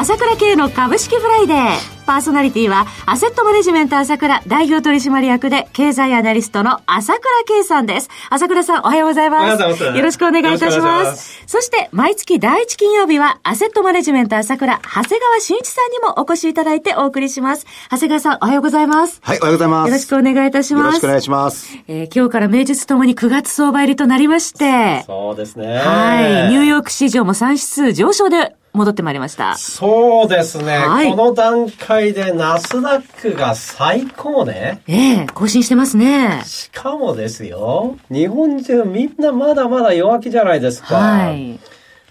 [0.00, 8.08] 朝倉慶の株式フライデーパーソナリティは、アセットマネジメント朝倉代表取締役で、経済アナリストの朝倉慶さんです。
[8.30, 9.40] 朝倉さん、おはようございます。
[9.40, 9.98] おはようございます。
[9.98, 11.42] よろしくお願いいたします。
[11.48, 17.66] そして、毎月第一金曜日は、アセットマネジメント朝倉、長谷川慎一さんにもお越しいただいてお送りします。
[17.90, 19.18] 長谷川さん、おはようございます。
[19.20, 19.88] はい、おはようございます。
[19.88, 20.84] よろしくお願いいたします。
[20.84, 21.76] よろしくお願いします。
[21.88, 25.02] えー、今日から名実ともに9月相場入りとなりまして。
[25.06, 25.76] そうですね。
[25.76, 26.52] はい。
[26.52, 29.56] ニューヨーク市場も3指数上昇で戻ってまいりました。
[29.56, 30.78] そうですね。
[30.78, 34.80] はい、この段階でナスダックが最高ね。
[34.86, 36.42] ええ更新してますね。
[36.46, 40.96] しかもですよ、日本中みんなまだまだ弱気じゃないですか。
[40.96, 41.58] はい。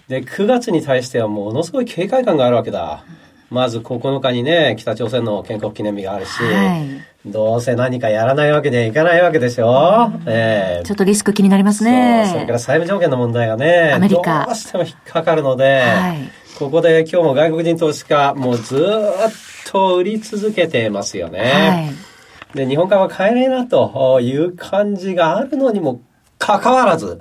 [0.08, 3.04] で、9月に対してはものすごい警戒感があるわけだ。
[3.50, 12.28] まず9日にね、北朝鮮の建国記念日があるし、はい、どうせ何かやらないわけにはいかないわけでしょ、うえー、ちょっとリスク気になりますね。
[12.30, 18.80] それから債務条件の問題がね、アメリカどうしても引っかかるので、はい、ここで今日も外国人投資家、もうずっ
[19.66, 21.92] と売り続けてますよね。
[22.54, 26.00] はい、で、日本株は買えないなという感じがあるのにも
[26.38, 27.20] かかわらず、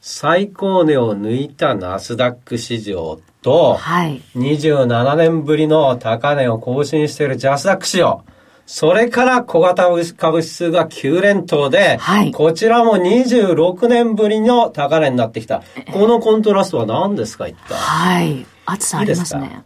[0.00, 8.24] 最高値を抜いたナスダック市場と、はい、27年ぶりの高値を更新しているジャスダック市場。
[8.72, 15.64] それから小型株指数が9連投で、はい、こちらも26年ぶりの高値になってきた。
[15.92, 17.74] このコントラストは何ですか、一体？
[17.74, 18.46] はい。
[18.66, 19.64] 暑さありますね。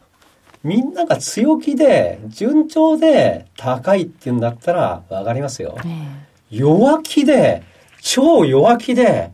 [0.62, 5.76] みんなが強気で、順調で高いっていうんだったらわかりますよ。
[6.50, 7.62] 弱気で、
[8.00, 9.32] 超弱気で、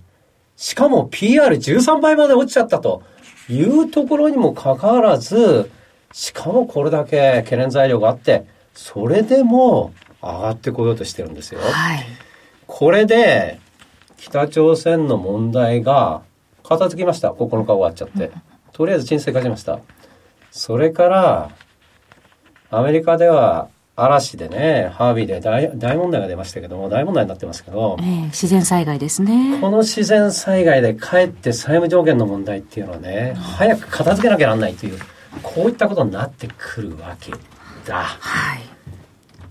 [0.57, 3.05] しかも PR13 倍まで落ちちゃったと
[3.49, 5.71] いうところにもかかわらず、
[6.11, 11.61] しかもこれだけ懸念材料があって、それでも上がってこようとしてるんですよ。
[11.61, 12.07] はい、
[12.67, 13.59] これで、
[14.17, 16.23] 北朝鮮の問題が
[16.63, 17.31] 片付きました。
[17.31, 18.31] 9日終わっちゃって。
[18.73, 19.81] とりあえず沈静化しました。
[20.51, 21.51] それから、
[22.71, 29.59] アメリカでは嵐でね、ハービーで大大問題が出ましたけども、大問題になってますけど、えー、自然災害ですね。
[29.61, 34.99] この自然災害でかえって債務上限の問題っていうのはね、早く片付けなきゃならないという、
[35.43, 37.33] こういったことになってくるわけ
[37.85, 38.03] だ。
[38.03, 38.61] はい。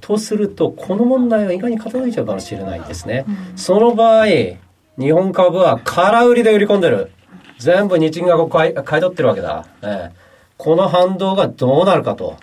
[0.02, 3.26] とすると、この問題は意外に傾いちゃうかもしれないんですね。
[3.28, 7.12] うん、その場合、日本株は空売りで売り込んでる。
[7.60, 9.66] 全部日銀が買い買い取ってるわけだ。
[9.82, 10.12] え
[10.58, 12.38] この反動がどうなるかと。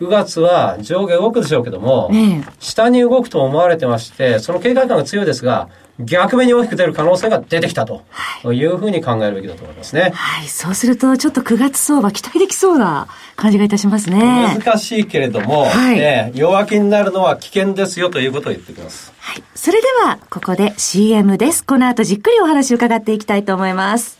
[0.00, 5.68] 9月は上下動くでしょうけども、ね、下に動くと思われてまして、その警戒感が強いですが、
[5.98, 10.12] 逆目に大きく出る可能性が出てきたと、はい、いうふうに考えるべきだと思いますね。
[10.14, 10.48] はい。
[10.48, 14.58] そうすると、ちょっと9月相場期待できそうな感じがいたしますね。
[14.58, 19.12] 難しいけれども、はい、ね、弱気になるのは危険ですよということを言っておきます。
[19.18, 19.42] はい。
[19.54, 21.62] それでは、ここで CM です。
[21.62, 24.19] この後じっくりお話を伺っていきたいと思います。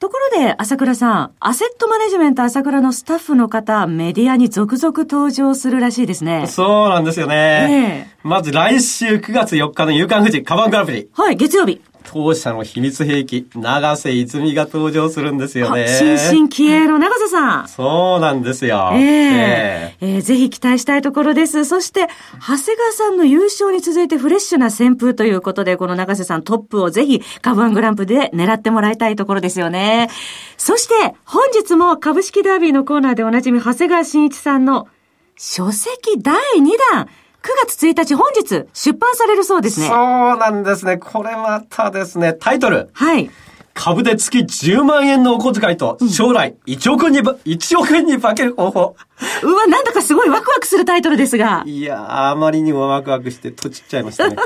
[0.00, 6.46] ところで、朝倉さん、アセットマネジメント朝倉のスタッフの方、メディアに続々登場するらしいですね。
[6.46, 8.06] そうなんですよね。
[8.22, 11.08] えー、まず来週9月4日の夕刊富士カバングランプリ。
[11.14, 11.82] はい、月曜日。
[12.10, 15.86] 当社の秘密兵器、長瀬泉が登場するんですよね。
[15.88, 17.68] 新進気鋭の長瀬さん。
[17.68, 18.92] そうなんですよ。
[18.94, 21.66] えー、えー、えー、ぜひ期待したいところです。
[21.66, 22.06] そして、
[22.40, 30.08] 長谷川さんの優勝に続いてフレッシュな旋風ということで、この長瀬さんトップをぜひ、株ワングランプで狙ってもらいたいところですよね。
[30.56, 30.94] そして、
[31.26, 34.88] 本日も株式ダービーのコーナーでおなじみ、長谷川慎一さんの
[35.36, 37.08] 書籍第2弾、
[37.42, 39.88] 9月1日本日出版されるそうですね。
[39.88, 39.96] そう
[40.36, 40.98] なんですね。
[40.98, 42.90] これまたですね、タイトル。
[42.92, 43.30] はい。
[43.74, 48.96] 株で月10万円のお小遣いと、将来1億円に、1億円に化ける方法。
[49.44, 51.62] うわ、なんだかすごいワクワクするタイトルですが。
[51.64, 54.36] いやあまりにもワクワクして、とちっちゃいましたね。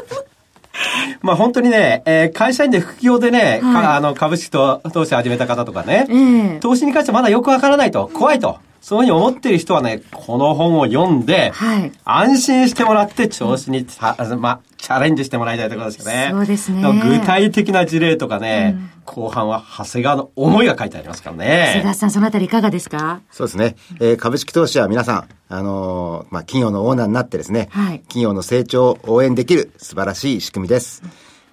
[1.22, 16.28] まあ本当にね、えー会社員で副業でね、はいかあの株式と投資始めた方とかね、ええ投資に関してまだよくわからないと、怖いと、そういうふうに思ってる人はね、この本を読んで、はい安心してもらって調子にた、まあ、チャレンジしてもらいたいところですよね。
[16.32, 21.44] そうですね具体的な事例とかね、後半は長谷川の思いが書いてありますから菅
[21.84, 21.94] ね。
[21.94, 23.20] さん、そのあたりいかがですか？
[23.30, 23.76] そうですね。
[24.00, 31.04] えー株式投資は皆さん、あのーまあ、企業のオーナーになってですね、はい企業の成長を応援できる素晴らしい仕組みです。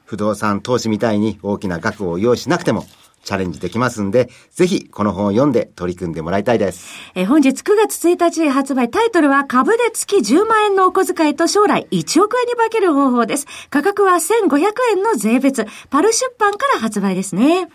[0.05, 2.85] 不動産投資みたいに大きな額を用意しなくても、
[3.29, 6.87] チャレンジできますんで、ぜひこの本を読んで取り組んでもらいたいです。
[7.13, 13.45] えー本日9月1日発売、タイトルは株で月10万円のお小遣いと将来1億円に化ける方法です。
[13.69, 14.61] 価格は1500
[14.97, 15.67] 円の税別。
[15.91, 17.69] パル出版から発売ですね。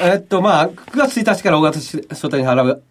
[0.00, 1.98] えっと、まあ、9月1日から大型書
[2.28, 2.82] 店に払う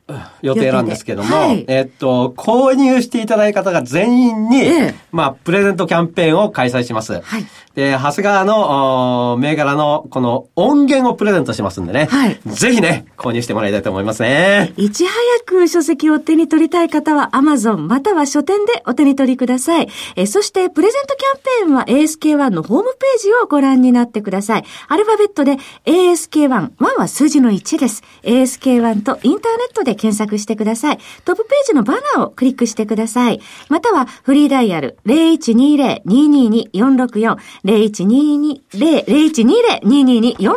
[0.41, 7.21] 予定なんですけども、はいえっと、購入していただいた方が全員に、ええまあ、プレゼントキャンペーンを開催します。
[7.21, 7.45] はい
[7.75, 12.05] で、長谷川の、お銘柄の、この音源をプレゼントしますんでね。
[12.05, 14.73] はいぜひね、購入してもらいたいと思いますね。
[14.77, 19.89] いち早く書籍を手に取りたい方は Amazon または書店でお手に取りください。
[20.15, 24.63] えーそしてプレゼントキャンペーンは ASK1 のホームページをご覧になってください。
[24.87, 28.03] アルファベットで ASK1、1は数字の1です。
[28.23, 30.99] ASK1 とインターネットで検索してください。
[31.25, 33.41] トップページのバナーをクリックしてください。
[33.69, 40.55] またはフリーダイヤル0120-222-464 0120-0120-222-464ま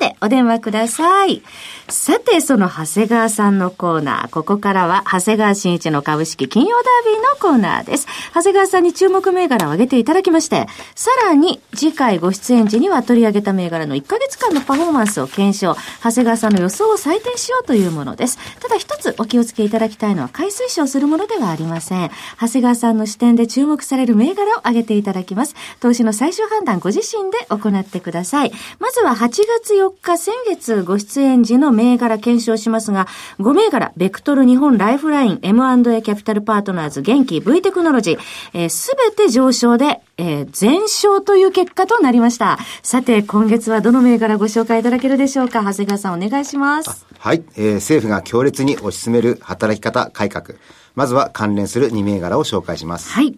[0.00, 1.42] でお電話ください。
[1.88, 4.30] さて、その長谷川さんのコーナー。
[4.30, 6.84] ここからは、長谷川新一の株式金曜ダー
[7.14, 8.06] ビーのコーナーです。
[8.34, 18.38] 長谷川さんに注目銘柄を挙げていただきまして、さらに、次回ご出演時には取り上げた銘柄の1ヶ月間のパフォーマンスを検証、長谷川さんの予想を採点しようというものです。
[18.60, 22.10] ただ一つお気をつけいただきたいのは、買い推奨するものではありません。
[22.40, 25.54] 長谷川さんの視点で注目される銘柄を挙げていただきます。
[25.80, 28.52] 投資の最終判断ご自身で行ってください。
[28.78, 33.06] まずは8月4日、先月ご出演時の銘柄検証しますが、
[33.40, 38.18] 5銘柄、ベクトル日本ライフライン、M&A キャピタルパートナーズ、元気、V テクノロジー、
[38.54, 42.58] えすべて上昇で、えー全勝という結果となりました。
[42.82, 45.62] さて、今月はどの銘柄ご紹介いただけるでしょうか？
[45.62, 47.04] 長谷川さんお願いします。
[47.18, 50.56] はい、えー政府が強烈に推し進める働き方改革。
[50.94, 53.10] まずは関連する2銘柄を紹介します。
[53.10, 53.36] はい。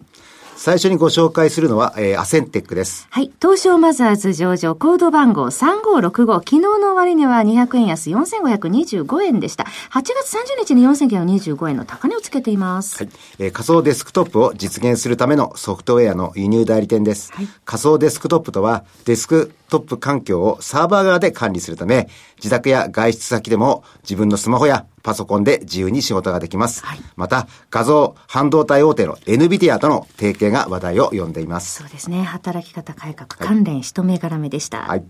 [0.59, 3.05] 最初にご紹介するのは、えーアセンテックです。
[3.11, 3.31] はい。
[3.39, 6.33] 東証マザーズ上場コード番号3565。
[6.39, 9.65] 昨日の終値は200円安4525円でした。
[9.91, 13.03] 8月30日に4925円の高値をつけています。
[13.03, 17.31] はいえー仮想デスクトップを実現するためのソフトウェアの輸入代理店です。
[17.33, 26.85] はい仮想デスクトップとは、デスクトップ環境をサーバー側で管理するため、自宅や外出先でも自分のスマホやパソコンで自由に仕事ができます。
[26.85, 31.81] はいまた、画像、半導体大手の NVIDIA との提携が話題を呼んでいます。
[31.81, 32.23] そうですね。
[32.23, 34.81] 働き方改革関連一銘柄目でした。
[34.81, 35.03] はい。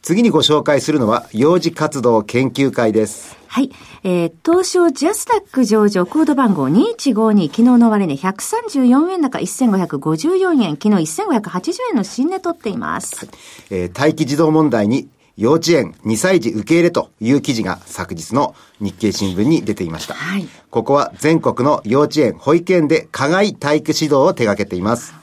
[0.00, 3.36] 次にご紹介するのは、幼児活動研究会です。
[3.46, 3.70] はい。
[4.04, 13.28] えー、東証ジャスタック上場コード番号2152、昨日の終値134円高1554円、昨日1580円の新値取っています。
[13.70, 20.14] えー待機児童問題に幼稚園2歳児受け入れという記事が昨日の日経新聞に出ていました。
[20.14, 25.14] はいここは全国の幼稚園、保育園で課外体育指導を手掛けています。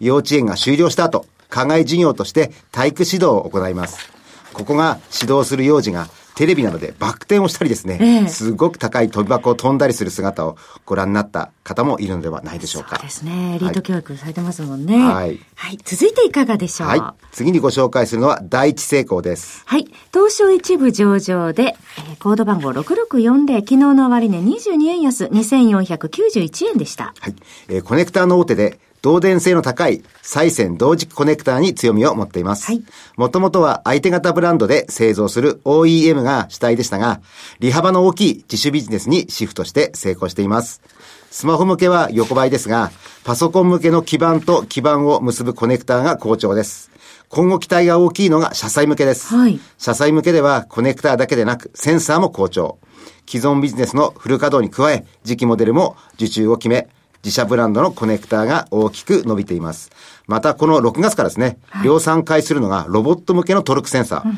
[0.00, 4.10] 幼稚園が終了した後、課外授業として体育指導を行います。
[4.52, 6.08] ここが指導する幼児が
[6.38, 12.96] テレビなどでバク転をしたりですね、ええすごく高い飛び箱を飛んだりする姿をご覧になった方もいるのではないでしょうか。
[12.96, 13.58] そうですね。
[13.60, 14.98] リード教育されてますもんね。
[15.04, 15.78] はいはい。
[15.84, 16.88] 続いていかがでしょう？
[16.88, 17.02] はい。
[17.32, 19.62] 次にご紹介するのは第一成功です。
[19.66, 19.88] はい。
[20.14, 21.74] 東証一部上場で、
[22.08, 27.14] えーコード番号6640、昨日の終値22円安、2491円でした。
[27.18, 27.34] はい。
[27.68, 32.66] えーコネクターの大手で、導電性の高い再線同軸コネクターに強みを持っています。
[32.66, 32.82] はい
[33.16, 37.20] もともとは相手型ブランドで製造する OEM が主体でしたが、
[37.58, 40.82] 利幅の大きい自主ビジネスにシフトして成功しています。
[41.30, 42.90] スマホ向けは横ばいですが、
[43.24, 46.90] パソコン向けの基板と基板を結ぶコネクターが好調です。
[47.28, 49.34] 今後期待が大きいのが車載向けです。
[49.34, 52.78] はい車載向けではコネクターだけでなくセンサーも好調。
[53.26, 56.88] 既存ビジネスのフル稼働に加え、次期モデルも受注を決め、
[57.24, 59.90] 自社ブランドのコネクターが大きく伸びています。
[60.26, 64.32] また、この6月からですね、量産開するのがロボット向けのトルクセンサー。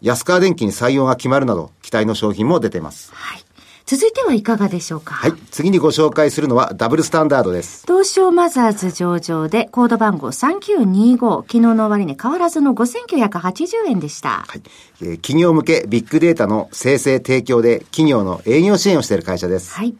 [0.00, 3.10] 安川電機に採用が決まるなど、期待の商品も出ています。
[3.14, 3.44] はい。
[3.86, 5.12] 続いてはいかがでしょうか？
[5.14, 5.32] はい。
[5.50, 7.84] 次にご紹介するのはダブルスタンダードです。
[7.86, 14.44] 東証マザーズ上場で、コード番号3925、昨日の終値変わらずの5980円でした。
[14.48, 14.62] はい。
[15.02, 19.74] えー企業向けビッグデータの生成提供で企業の営業支援をしている会社です。
[19.74, 19.94] はい。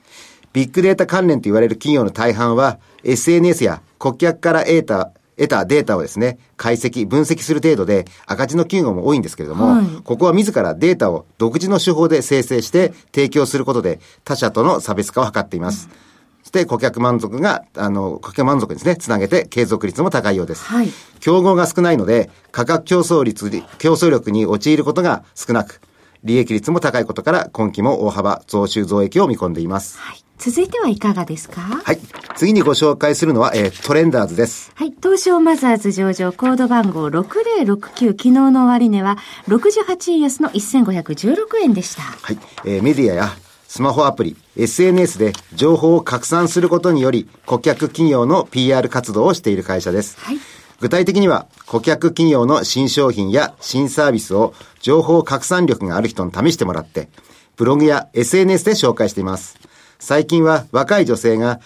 [0.55, 15.89] ビッグデータ関連と言われる企業の大半は SNS や顧客から得た得たデータをですね、解析、分析する程度で赤字の企業も多いんですけれども、はい、ここは自らデータを独自の手法で生成して提供することで他社との差別化を図っています。
[15.91, 16.05] うん
[16.45, 20.65] そして顧客満足が、あの、顧客満足にですね、つなげて継続率も高いようです。
[20.65, 20.91] はい。
[21.19, 25.81] 競合が少ないので、価格競争率、競争力に陥ることが少なく、
[26.25, 29.99] 利益率も高いことから、今期も大幅増収増益を見込んでいます。
[29.99, 30.25] はい。
[30.37, 31.61] 続いてはいかがですか？
[31.85, 32.01] はい。
[32.37, 34.73] 次にご紹介するのは、えー、トレンダーズです。
[34.75, 34.93] はい。
[35.03, 39.17] 東証マザーズ上場コード番号6069昨日の終値は
[39.49, 42.03] 68円安の1516円でした。
[42.03, 42.39] はい。
[42.65, 43.29] えー、メディアや
[43.69, 50.17] スマホアプリ、SNS で情報を拡散することにより、顧客企業の PR 活動をしている会社です。
[50.21, 50.39] はい。
[50.81, 57.09] 具体的には、顧客企業の新商品や新サービスを情報拡散力がある人に試してもらって、
[57.57, 59.57] ブログや SNS で紹介しています。
[59.99, 61.61] 最近は若い女性が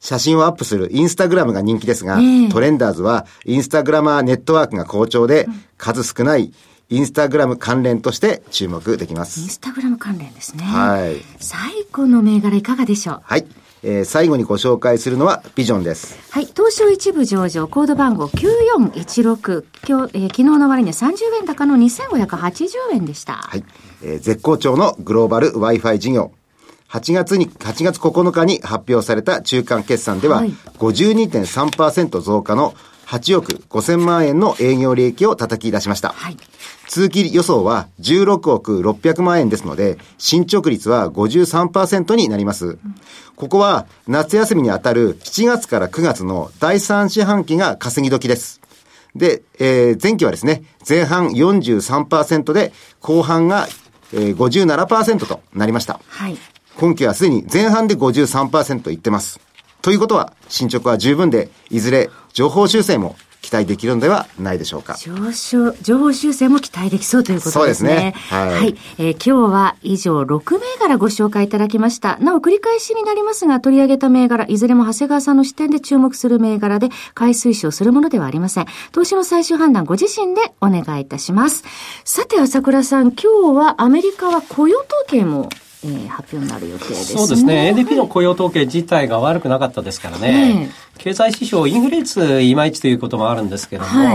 [0.00, 2.18] 写真をアップするインスタグラムが人気ですが、
[2.50, 6.52] トレンダーズはインスタグラマーネットワークが好調で、数少ない
[6.88, 9.40] インスタグラム関連として注目できます。
[9.40, 10.62] インスタグラム関連ですね。
[10.62, 11.16] はい。
[11.40, 11.58] 最
[11.92, 13.20] 後の銘柄いかがでしょう？
[13.24, 13.46] はい。
[13.82, 16.18] えー、最後にご紹介するのはビジョンです。
[16.30, 16.46] はい。
[16.46, 19.64] 東証一部上場、コード番号9416。
[19.86, 23.34] 今日、えー、昨日の終値30円高の2580円でした。
[23.34, 23.64] はい。
[24.02, 26.32] えー、絶好調のグローバル Wi-Fi 事業。
[26.88, 30.42] 8月に、8月9日に発表された中間決算では、
[30.78, 32.74] 52.3%増加の
[33.06, 36.10] 8億5000万円の営業利益を叩き出しました。
[36.10, 36.36] はい、
[36.88, 42.66] 通期予想は16億600万円ですので、進捗率は53%になります。
[42.66, 42.78] うん、
[43.36, 48.60] ここは夏休みにあたる7月から9月の第3四半期が稼ぎ時です。
[49.14, 53.66] で、えー、前期はですね、前半43%で、後半が、
[54.12, 56.00] えー、57%となりました。
[56.06, 56.36] はい。
[56.76, 59.40] 今期はすでに前半で53%いってます。
[59.86, 64.96] ということは、進捗は十分で、いずれ情報修正も期待できるのではないでしょうか。
[64.96, 67.90] 上昇、情報修正も期待できそうということですね。
[67.90, 68.14] そうですね。
[68.30, 68.48] はい。
[68.48, 72.18] はい、えー、今日は以上6銘柄ご紹介いただきました。
[72.18, 78.66] なお繰り返しになりますが、取り上げた銘柄、いずれも長谷川さんの視点で注目する銘柄で、買い推奨するものではありません。
[78.90, 81.62] 投資の最終判断ご自身でお願いいたします。
[82.04, 85.48] さて、朝倉さん、今日はアメリカは雇用統計も
[85.84, 87.18] えー、発表になる予定ですね。
[87.18, 87.74] そうですね。
[87.76, 90.70] ADP の雇用統計自体が悪くなかったですからね。
[90.98, 94.12] 経済指標、インフレ率いまいちということもあるんですけども、は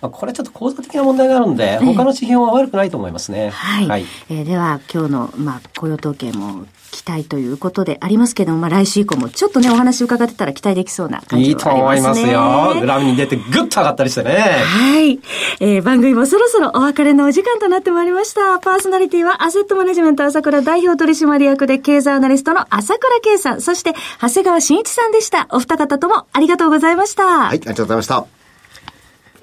[0.00, 3.50] まあ、これちょっと構造的な問題があるんで、他の指標は悪くないと思いますね。
[3.50, 3.88] はい。
[3.88, 12.28] はい、えー、では、今日の、まあ、雇用統計も期待ということでありますけども、まあ来週以降もちょっとね、お話伺ってたら期待できそうな感じがありますね。
[12.28, 12.80] いいと思いますよ。
[12.80, 14.32] グラムに出てグッと上がったりしてね。
[14.32, 15.18] はい。
[15.60, 18.58] えー、番組もそろそろお別れのお時間となってまいりました。
[18.58, 25.46] パーソナリティはアセットマネジメント朝倉代表取締役で経済アナリストの朝倉圭さん、そして長谷川慎一さんでした。
[25.50, 27.24] お二方ともありがとうございました。
[27.24, 28.41] はい、ありがとうございました。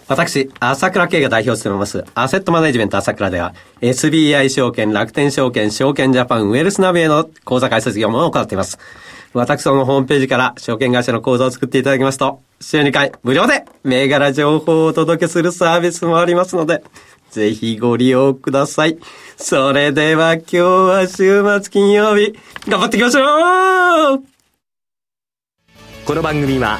[0.10, 8.80] 私、朝倉慶が代表を務めます、アセットマネジメント朝倉では、SBI 証券、楽天証券、証券ジャパン、ウェルスナビへの口座開設業務を行っています。
[9.34, 16.84] 私のホームページから証券会社の口座を作っていただきますと、週2回無料で銘柄情報をお届けするサービスもありますので、
[17.30, 18.98] ぜひご利用ください。
[19.38, 22.34] それでは今日は週末金曜日、
[22.68, 24.24] 頑張っていきましょう
[26.04, 26.80] この番組は、